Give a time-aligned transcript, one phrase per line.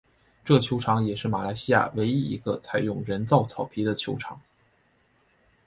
[0.43, 4.41] 这球场也是马来西亚唯一一个采用人造草皮的球场。